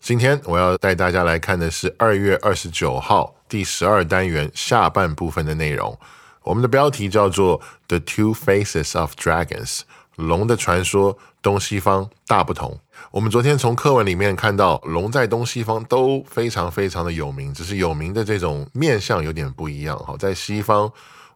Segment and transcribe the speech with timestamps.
[0.00, 5.96] 今天我要带大家来看的是二月二十九号第十二单元下半部分的内容。
[6.42, 9.82] 我们的标题叫做 The Two Faces of Dragons，
[10.16, 12.80] 龙的传说，东西方大不同。
[13.10, 19.98] 我们昨天从课文里面看到，龙在东西方都非常非常的有名，只是有名的这种面相有点不一样。
[19.98, 20.90] 好，在西方。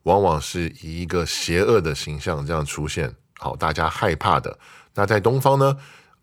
[0.05, 4.59] 往往是以一个邪恶的形象这样出现，好，大家害怕的。
[4.93, 5.75] 那在东方呢，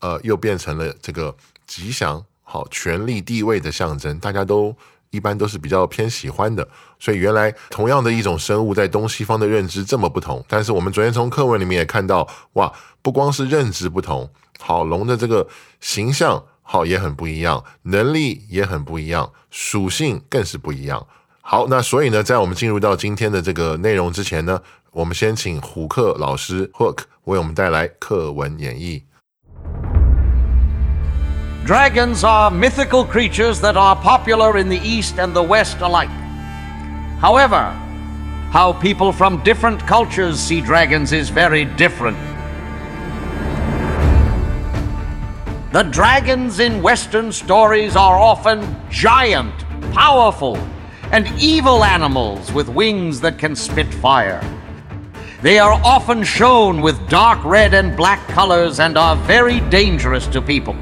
[0.02, 4.76] 呃，又变成了这个吉祥、好权力地位的象征，大家都
[5.10, 6.68] 一般都是比较偏喜欢的。
[7.00, 10.44] 所以原来同样的一种生物，在东西方的认知这么不同。
[10.50, 12.70] 但是我们昨天从课文里面也看到，哇，
[13.02, 15.48] 不光是认知不同，好龙的这个
[15.80, 21.08] 形象好也很不一样，能力也很不一样，属性更是不一样。
[21.40, 29.04] 好，那所以呢，在我们进入到今天的这个内容之前呢，我们先请虎克老师 Hook 为我们带来课文演绎。
[31.64, 36.10] Dragons are mythical creatures that are popular in the East and the West alike.
[37.20, 37.70] However,
[38.50, 42.18] how people from different cultures see dragons is very different.
[45.72, 49.54] The dragons in Western stories are often giant,
[49.94, 50.58] powerful,
[51.12, 54.42] and evil animals with wings that can spit fire.
[55.44, 60.42] They are often shown with dark red and black colors and are very dangerous to
[60.42, 60.76] people.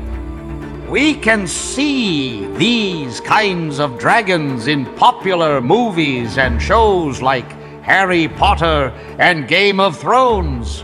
[0.90, 7.52] We can see these kinds of dragons in popular movies and shows like
[7.84, 10.84] Harry Potter and Game of Thrones.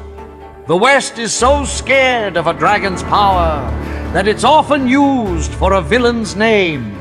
[0.67, 3.67] The West is so scared of a dragon's power
[4.13, 6.93] that it's often used for a villain's name.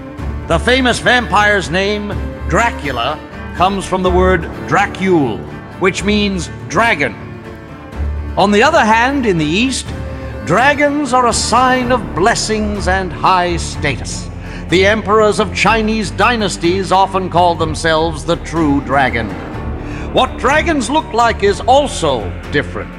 [0.46, 2.08] The famous vampire's name
[2.48, 3.20] Dracula
[3.54, 5.38] comes from the word Dracule,
[5.78, 7.12] which means dragon.
[8.38, 9.86] On the other hand, in the East,
[10.46, 14.28] dragons are a sign of blessings and high status.
[14.68, 19.30] The emperors of Chinese dynasties often call themselves the true dragon.
[20.12, 22.92] What dragons look like is also different.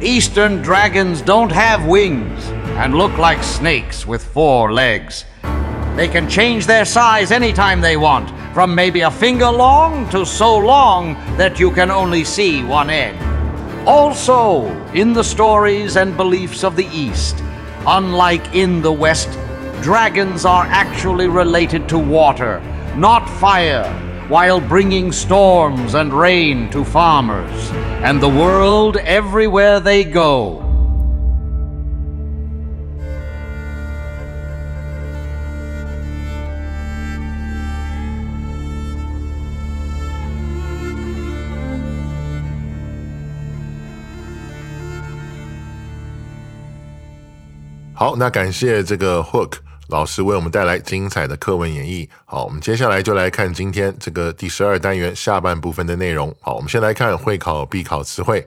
[0.00, 2.46] Eastern dragons don't have wings
[2.78, 5.24] and look like snakes with four legs.
[5.96, 10.56] They can change their size anytime they want, from maybe a finger long to so
[10.56, 13.37] long that you can only see one end.
[13.88, 17.42] Also, in the stories and beliefs of the East,
[17.86, 19.30] unlike in the West,
[19.80, 22.60] dragons are actually related to water,
[22.98, 23.90] not fire,
[24.28, 27.70] while bringing storms and rain to farmers
[28.04, 30.67] and the world everywhere they go.
[47.98, 49.54] 好，那感谢这个 Hook
[49.88, 52.08] 老师为我们带来精彩的课文演绎。
[52.26, 56.32] 好，我们接下来就来看今天这个第十二单元下半部分的内容。
[56.40, 58.46] 好，我们先来看会考必考词汇。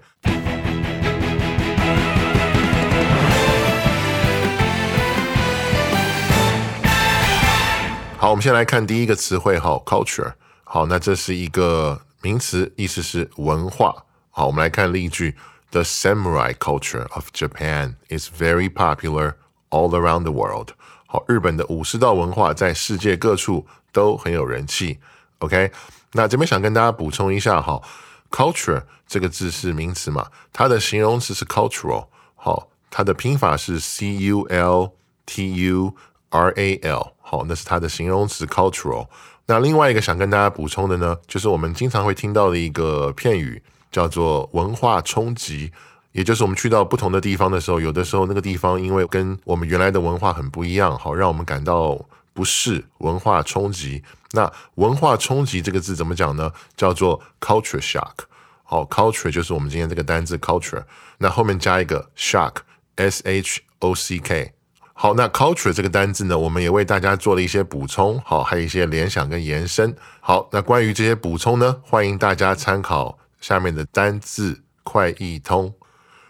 [8.15, 10.31] 好，我们先来看第一个词汇，哈，culture。
[10.63, 13.93] 好，那这是一个名词，意思是文化。
[14.29, 15.35] 好，我们来看例句
[15.70, 19.34] ：The samurai culture of Japan is very popular.
[19.68, 20.68] All around the world，
[21.08, 25.00] 好，日本的武士道文化在世界各处都很有人气。
[25.40, 25.72] OK，
[26.12, 27.82] 那这边想跟大家补充一下哈，
[28.30, 32.06] culture 这个字是名词嘛，它的形容词是 cultural，
[32.36, 34.92] 好，它的拼法是 C U L
[35.26, 35.96] T U
[36.30, 39.08] R A L，好，那是它的形容词 cultural。
[39.46, 43.60] 那另外一个想跟大家补充的呢，就是我们经常会听到的一个片语，
[43.91, 45.71] 叫做文化冲击。
[46.13, 52.03] 也就是我们去到不同的地方的时候，有的时候那个地方因为跟我们原来的文化很不一样，好让我们感到
[52.33, 54.03] 不适、文化冲击。
[54.31, 56.51] 那文化冲击这个字怎么讲呢？
[56.75, 58.25] 叫做 culture shock。
[58.63, 60.83] 好，culture 就是我们今天这个单字 culture，
[61.17, 64.53] 那后面加一个 shock，s h o c k。
[64.93, 69.95] 好，那 culture 这个单字呢，我们也为大家做了一些补充，好，还有一些联想跟延伸。
[70.19, 75.73] 好，那关于这些补充呢，欢迎大家参考下面的单字快译通。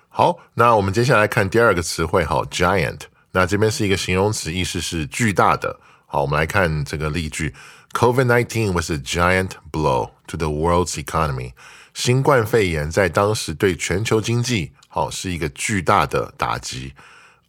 [0.10, 3.02] 好，那我们接下来看第二个词汇，好，giant。
[3.34, 5.80] 那这边是一个形容词，意思是巨大的。
[6.08, 7.54] 好，我们来看这个例句
[7.92, 11.54] ：COVID-19 was a giant blow to the world's economy。
[11.94, 16.94] 新冠肺炎在当时对全球经济，好是一个巨大的打击。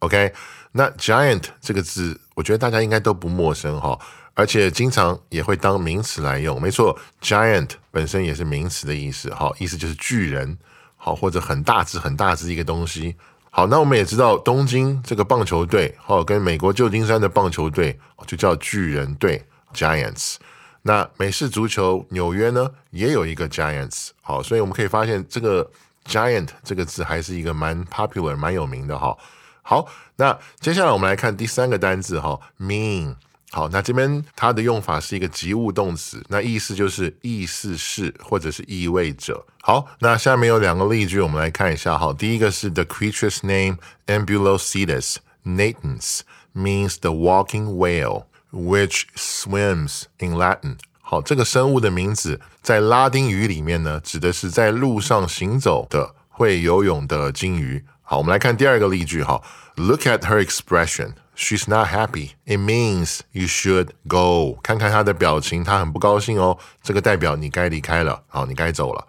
[0.00, 0.34] OK。
[0.74, 3.98] 那 giant 这个字，我觉得大家应该都不陌生哈，
[4.34, 6.60] 而且经常也会当名词来用。
[6.60, 10.56] 没错，giant 本身也是名词的意思，哈，意思就是巨人，
[10.96, 13.14] 好或者很大只、很大只一个东西。
[13.50, 19.44] 好，那我们也知道东京这个棒球队，好跟美国旧金山的棒球队就叫巨人队
[19.74, 20.36] （Giants）。
[20.80, 24.08] 那美式足球纽约呢，也有一个 Giants。
[24.22, 25.70] 好，所以我们可以发现这个
[26.06, 29.14] giant 这个字还是一个蛮 popular、蛮有名的哈。
[29.60, 29.86] 好，
[30.16, 33.14] 那接下来我们来看第三个单字哈，mean。
[33.54, 39.44] 好，那这边它的用法是一个及物动词，那意思就是意思是或者是意味着。
[39.60, 42.14] 好，那下面有两个例句，我们来看一下哈。
[42.14, 43.76] 第一个是 The creature's name
[44.06, 46.20] Ambulocetus natans
[46.54, 50.78] means the walking whale which swims in Latin。
[51.02, 57.84] 好，这个生物的名字在拉丁语里面呢，指的是在路上行走的会游泳的鲸鱼。
[58.00, 59.42] 好，我们来看第二个例句哈。
[59.76, 61.12] Look at her expression.
[61.34, 62.32] She's not happy.
[62.44, 64.58] It means you should go.
[64.62, 66.58] 看看她的表情，她很不高兴哦。
[66.82, 69.06] 这个代表你该离开了，好，你该走了。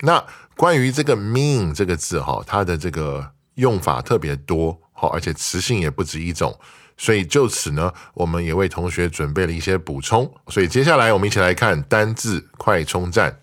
[0.00, 0.24] 那
[0.56, 6.56] 关于这个 mean 这个字哈，它的这个用法特别多，好，而且词性也不止一种。
[6.96, 10.32] 所以就此呢，我们也为同学准备了一些补充。
[10.48, 13.40] 所以接下来我们一起来看单字快充站。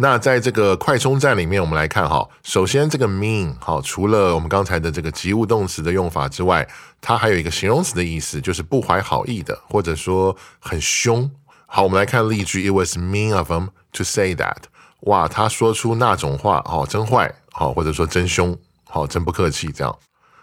[0.00, 6.68] 那在这个快充站里面，我们来看哈，首先这个 mean 好，除了我们刚才的这个及物动词的用法之外，
[7.00, 11.28] 它还有一个形容词的意思，就是不怀好意的，或者说很凶。
[11.66, 14.58] 好，我们来看例句，It was mean of him to say that。
[15.00, 19.98] 哇，他说出那种话，哦，真坏，好，或者说真凶，好，真不客气，这样。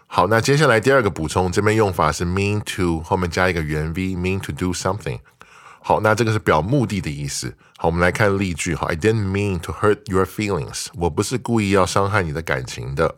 [0.06, 5.18] 好，那接下来第二个补充，这边用法是 mean to 后面加一个原 v，mean to do something。
[5.88, 7.56] 好，那这个是表目的的意思。
[7.78, 8.74] 好，我们来看例句。
[8.74, 10.88] 好，I didn't mean to hurt your feelings。
[10.94, 13.14] 我不是故意要伤害你的感情的。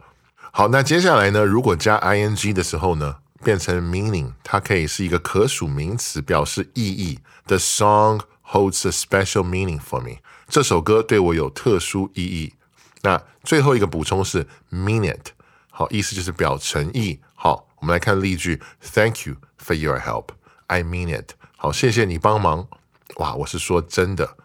[0.52, 1.42] 好，那接下来呢？
[1.46, 7.20] 如果加 ing 的时候呢，变成 meaning，它可以是一个可数名词，表示意义。
[7.46, 10.18] The song holds a special meaning for me。
[10.46, 12.52] 这首歌对我有特殊意义。
[13.00, 15.28] 那最后一个补充是 mean it。
[15.70, 17.20] 好，意思就是表诚意。
[17.34, 18.60] 好，我们来看例句。
[18.82, 20.26] Thank you for your help.
[20.66, 21.30] I mean it.
[21.60, 22.68] 好，谢谢你帮忙。
[23.16, 24.36] 哇，我是说真的。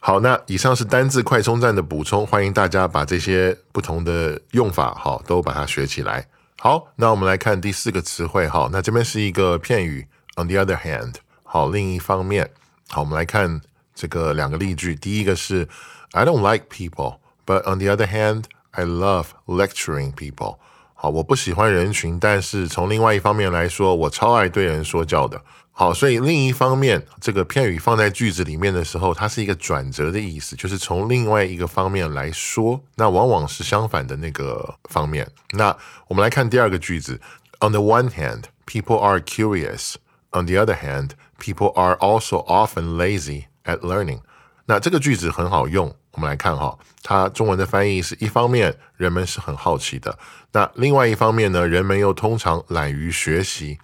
[0.00, 6.26] 好，那以上是单字快充站的补充，欢迎大家把这些不同的用法，好，都把它学起来。
[6.58, 8.48] 好，那我们来看第四个词汇。
[8.48, 10.08] 好，那这边是一个片语。
[10.36, 12.50] On the other hand，好，另一方面，
[12.88, 13.60] 好，我们来看
[13.94, 14.94] 这个两个例句。
[14.94, 15.68] 第一个是
[16.12, 20.56] I don't like people，but on the other hand，I love lecturing people。
[20.94, 25.42] 好，我不喜欢人群，但是从另外一方面来说，我超爱对人说教的。
[25.78, 35.30] 好，所以另一方面，这个片语放在句子里面的时候，它是一个转折的意思，就是从另外一个方面来说，那往往是相反的那个方面。
[35.50, 35.76] 那
[36.08, 37.20] 我们来看第二个句子
[37.60, 39.96] ：On the one hand, people are curious;
[40.30, 44.20] on the other hand, people are also often lazy at learning。
[44.64, 50.18] 那这个句子很好用，我们来看哈，它中文的翻译是一方面人们是很好奇的，
[50.52, 53.78] 那另外一方面呢，人们又通常懒于学习。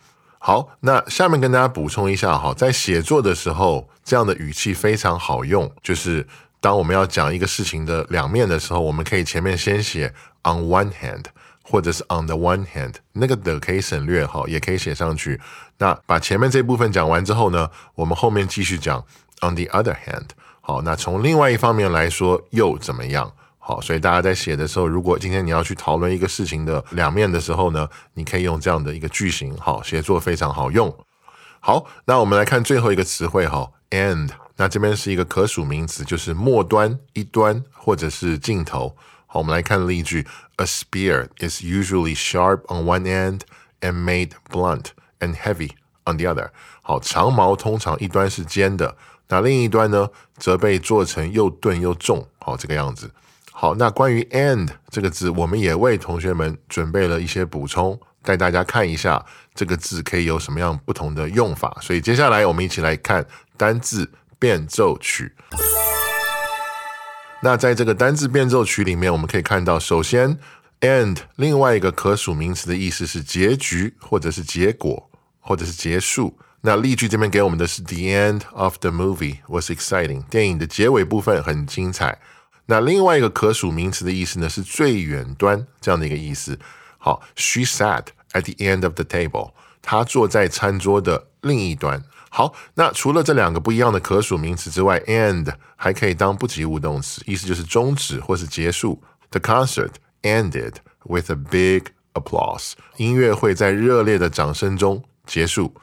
[0.45, 6.27] 好，那下面跟大家补充一下哈，在写作的时候，这样的语气非常好用，就是
[6.61, 11.27] 当我们要讲一个事情的两面的时候，我们可以前面先写 on one hand，
[11.63, 15.41] 或者是 on the one hand，那个的可以省略哈，也可以写上去。
[15.79, 18.99] 那把前面这部分讲完之后呢，我们后面继续讲
[19.43, 20.31] on the other hand。
[20.61, 23.33] 好，那从另外一方面来说又怎么样？
[23.65, 30.93] 好，所以大家在写的时候，如果今天你要去讨论一个事情的两面的时候呢，你可以用这样的一个句型，好，写作非常好用。
[31.61, 34.31] 好，那我们来看最后一个词汇哈，end。
[34.57, 38.97] 那这边是一个可数名词，就是末端、一端或者是尽头。
[39.27, 40.27] 好，我们来看例句
[40.57, 43.43] ：A spear is usually sharp on one end
[43.81, 44.87] and made blunt
[45.21, 45.71] and heavy
[46.05, 46.51] on the other。
[46.83, 48.97] 好，长矛通常一端是尖的，
[49.29, 52.27] 那另一端呢，则被做成又钝又重。
[52.41, 53.09] 好，这个样子。
[53.53, 57.99] 好，那关于 and 这个字，我们也为同学们准备了一些补充。
[58.25, 61.77] 带大家看一下这个字可以有什么样不同的用法。
[61.81, 65.35] 所以接下来我们一起来看单字变奏曲。
[67.43, 70.39] 那在这个单字变奏曲里面，我们可以看到，首先
[70.81, 76.39] end 另外一个可数名词的意思是结局，或者是结果，或者是结束。
[76.61, 82.19] 那例句这边给我们的是 The end of the movie was exciting，电影的结尾部分很精彩。
[82.73, 86.59] 那另外一个可数名词的意思呢，是最远端这样的一个意思。
[86.97, 89.53] 好，She sat at the end of the table，
[89.83, 92.03] 她坐在餐桌的另一端。
[92.31, 99.03] 好，那除了这两个不一样的可数名词之外，end 还可以当不及物动词，意思就是终止或是结束。
[99.29, 99.91] The concert
[100.23, 102.73] ended with a big applause。
[102.97, 105.75] 音乐会在热烈的掌声中结束。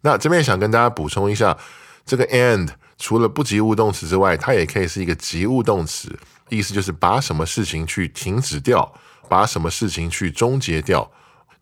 [0.00, 1.58] 那这边想跟大家补充一下，
[2.06, 8.92] 这个 end 除了不及物动词之外，它也可以是一个及物动词，意思就是把什么事情去停止掉，
[9.28, 11.10] 把什么事情去终结掉。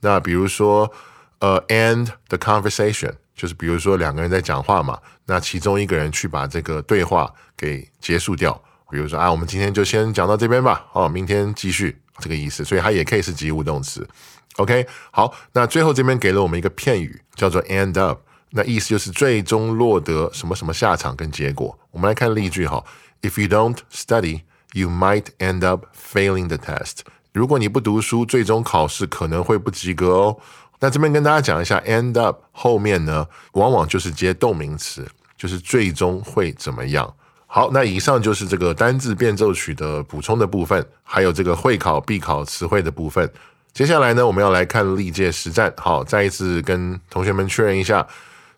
[0.01, 0.93] 那比如说，
[1.41, 3.15] 呃，end the conversation。
[3.35, 8.59] 就是比如说两个人在讲话嘛，那其中一个人去把这个对话给结束掉。
[8.91, 12.65] 比如说啊，我们今天就先讲到这边吧，哦，明天继续这个意思。
[12.65, 14.09] 所以它也可以是及物动词。
[14.57, 18.21] OK，好，那最后这边给了我们一个片语，叫做 end up，
[18.53, 21.79] 那意思就是最终落得什么什么下场跟结果。
[21.91, 22.83] 我们来看例句哈
[23.21, 24.45] ，If you don't study,
[24.77, 26.99] you might end up failing the test。
[27.33, 30.37] 如果你不读书，最终考试可能会不及格哦。
[30.81, 35.07] 那这边跟大家讲一下，end up 后面呢，往往就是接动名词，
[35.37, 37.15] 就是最终会怎么样。
[37.47, 43.31] 好，那以上就是这个单字变奏曲的补充的部分，还有这个会考必考词汇的部分。
[43.73, 45.73] 接下来呢，我们要来看历届实战。
[45.79, 48.07] 好，再一次跟同学们确认一下，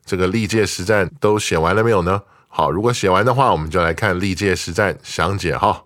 [0.05, 2.21] 这个历届实战都写完了没有呢？
[2.47, 5.83] 好，如果写完的话，我们就来看历届实战详解哈。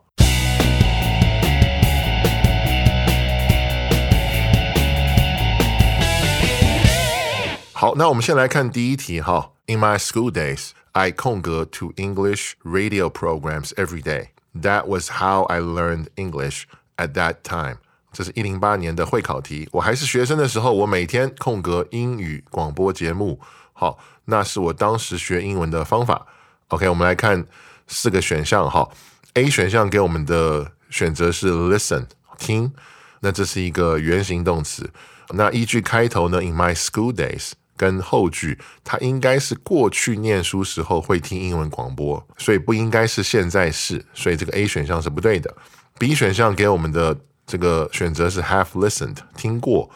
[8.02, 9.52] 那我们先来看第一题哈。
[9.66, 14.30] In my school days, I 空格 to English radio programs every day.
[14.60, 16.64] That was how I learned English
[16.96, 17.76] at that time.
[18.12, 19.68] 这是一零八年的会考题。
[19.70, 23.38] 我还是学生的时候，我每天空格英语广播节目。
[23.72, 26.26] 好，那是我当时学英文的方法。
[26.68, 27.46] OK，我们来看
[27.86, 28.88] 四个选项哈。
[29.34, 32.06] A 选项给我们的选择是 listen
[32.38, 32.72] 听，
[33.20, 34.90] 那这是一个原形动词。
[35.28, 37.52] 那依据开头呢，In my school days。
[37.75, 45.53] 跟后句，它应该是过去念书时候会听英文广播，所以不应该是现在是，所以这个 A 选项是不对的。
[45.97, 49.89] B 选项给我们的这个选择是 have listened 听过，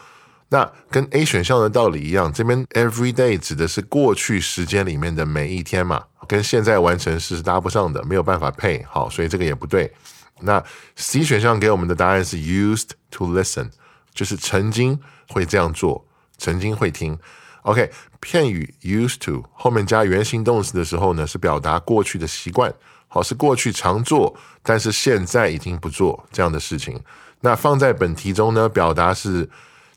[0.48, 9.92] 那跟 A 选项的道理一样，这边 every day 指的是过去时间里面的每一天嘛，跟现在完成时是搭不上的，没有办法配好，所以这个也不对。
[10.40, 10.62] 那
[10.94, 13.70] C 选项给我们的答案是 used to listen，
[14.14, 16.06] 就是曾经会这样做，
[16.36, 17.18] 曾经会听。
[17.62, 22.72] OK，片语 used to 后面加原形动词的时候呢，是表达过去的习惯，
[23.08, 26.98] 好是过去常做，但是现在已经不做这样的事情。
[27.40, 29.48] 那放在本题中呢，表达是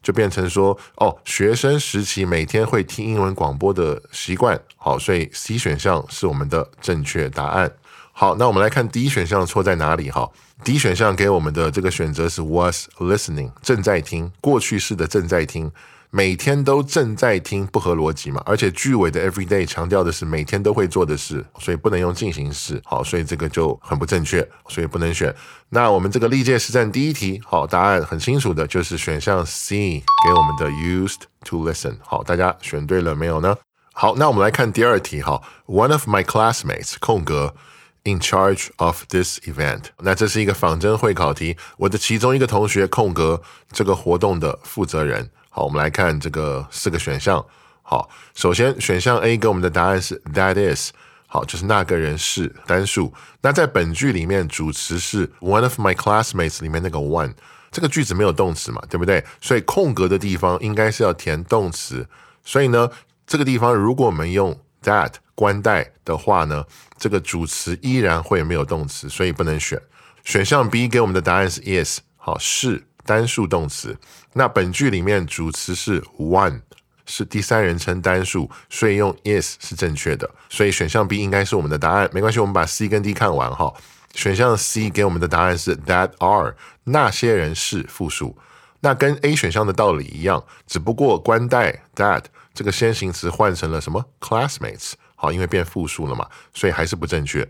[0.04, 7.72] 就变成说，哦，学生时期每天会听英文广播的习惯，好，所以 C 选项是我们的正确答案。
[8.12, 10.12] 好，那我们来看第一选项错在哪里？
[10.12, 10.30] 哈
[10.64, 15.72] ，D 选项给我们的这个选择是 was listening，正在听，过去式的正在听。
[16.14, 22.82] 每天都正在听不合逻辑嘛，而且句尾的 every day 强调的是每天都会做的事，所以不能用进行式。
[22.84, 25.34] 好，所以这个就很不正确，所以不能选。
[25.70, 31.96] 那我们这个历届实战第一题，好，答案很清楚的，就是选项 C 给我们的 used to listen。
[32.04, 33.56] 好，大家选对了没有呢？
[33.94, 35.22] 好，那我们来看第二题。
[35.22, 37.56] 哈，One of my classmates 空格
[38.04, 39.84] in charge of this event。
[40.00, 43.42] 那这是一个仿真会考题，我的其中一个同学空格
[43.72, 45.30] 这个活动的负责人。
[45.54, 47.46] 好，我们来看这个四个选项。
[47.82, 50.92] 好，首先选项 A 给我们的答案是 That is，
[51.28, 53.14] 好，就是那个人是单数。
[53.42, 57.34] 那在本句里面，主词是 One of my classmates 里面那个 one，
[57.70, 59.26] 这个句子没有动词嘛，对不对？
[59.42, 62.08] 所以空格的地方应该是要填动词。
[62.46, 62.90] 所以呢，
[63.28, 66.66] 这个地方如果我们用 that 关带的话呢，
[66.98, 69.82] 这个主词依然会没有动词，所以不能选。
[70.24, 72.86] 选项 B 给我们的答案是 is，好是。
[73.06, 73.98] 单数动词，
[74.34, 76.62] 那本句里面主词是 one，
[77.06, 82.10] 是第三人称单数，所以用 is 是正确的，所以选项 B 应该是我们的答案。
[82.14, 83.74] 没关系，我们把 C 跟 D 看完哈。
[84.14, 88.38] 选项 C 给我们的答案是 that are 那些人是复数，
[88.82, 97.48] 那跟 A 选项的道理一样，只不过关代 that 这个先行词换成了什么 classmates，好，因为变复数了嘛，所以还是不正确。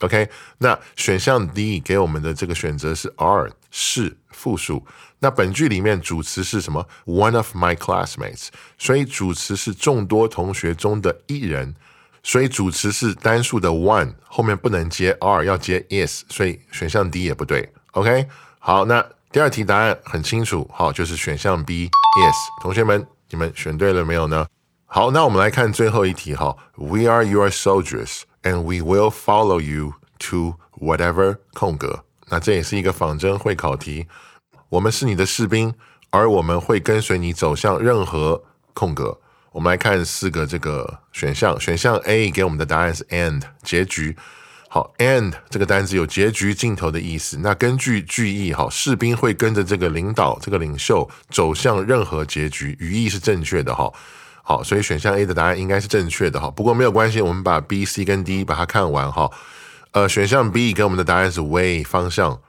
[0.00, 4.84] OK，那选项 D 给我们的这个选择是 are 是复数。
[5.20, 11.76] 那本句里面主词是什么？One of my classmates，所以主词是众多同学中的一人，
[12.24, 17.72] 所以主词是单数的 one，后面不能接 are，要接 is，所以选项 D 也不对。
[17.92, 18.26] OK，
[18.58, 22.62] 好，那第二题答案很清楚，好，就是选项 B is。
[22.62, 24.44] 同学们，你们选对了没有呢？
[24.86, 26.56] 好，那我们来看最后一题哈。
[26.74, 32.04] We are your soldiers and we will follow you to whatever 空格。
[32.28, 34.06] 那这也是一个仿真会考题。
[34.70, 35.74] 我们是你的士兵，
[36.10, 39.18] 而我们会跟随你走向任何空格。
[39.52, 44.16] 我们来看四个这个选项，选项 A 给我们的答案是 end 结局。
[44.68, 47.36] 好，end 这个单词有结局、尽头的意思。
[47.42, 53.92] 那根据句意，好，士兵会跟着这个领导、这个领袖走向任何结局，语义是正确的哈。
[54.42, 56.50] 好，所以选项 A 的答案应该是正确的哈。
[56.50, 59.30] 不过没有关系，我们把 B、C 跟 D 把它看完哈。
[59.92, 62.40] 呃，选项 B 给我们的答案是 way 方向。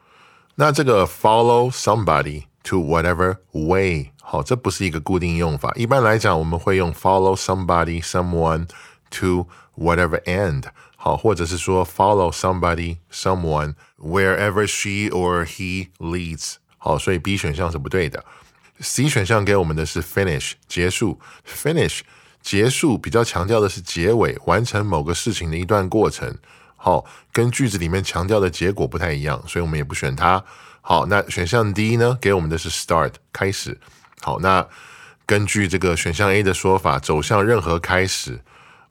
[0.56, 5.72] 那这个 follow somebody to whatever way，好，这不是一个固定用法。
[5.76, 8.68] 一般来讲，我们会用 follow somebody someone
[9.12, 10.64] to whatever end，
[10.96, 18.24] 好，或者是说 follow somebody someone wherever she or he leads，好，所以 B 选项是不对的。
[18.84, 22.02] C 选项给我们的是 finish 结束，finish
[22.42, 26.38] 结束比较强调的是结尾，完成某个事情的一段过程。
[26.76, 30.44] 好，跟句子里面强调的结果不太一样，所以我们也不选它。
[30.82, 32.18] 好，那选项 D 呢？
[32.20, 33.80] 给我们的是 start 开始。
[34.20, 34.68] 好，那
[35.26, 38.42] 根据这个选项 A 的说法，走向任何开始。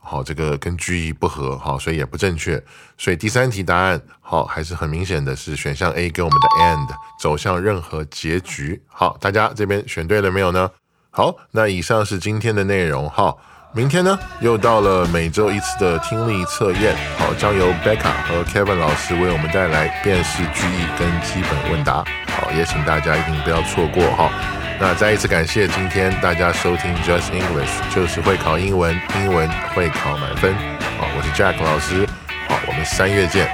[0.02, 2.62] 好，这个跟句意不合，好，所以也不正确。
[2.98, 6.88] 所以第三题答案好，还是很明显的是选项 A 给我们的 end
[7.20, 8.82] 走向任何结局。
[8.88, 10.70] 好，大家这边选对了没有呢？
[11.10, 13.08] 好，那以上是今天的内容。
[13.08, 13.38] 好。
[13.74, 24.30] 明天呢，又到了每周一次的听力测验，好，将由 Becca 和 Kevin 老师为我们带来辨识句意跟基本问答，好，也请大家一定不要错过哈。
[24.82, 30.52] 那再一次感谢今天大家收听 Just English，就是会考英文，英文会考满分，
[30.98, 32.04] 好，我是 Jack 老师，
[32.48, 33.46] 好，我们三月见。